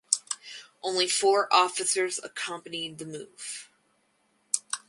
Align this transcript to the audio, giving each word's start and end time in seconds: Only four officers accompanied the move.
Only 0.81 1.07
four 1.07 1.47
officers 1.53 2.19
accompanied 2.23 2.97
the 2.97 3.05
move. 3.05 3.69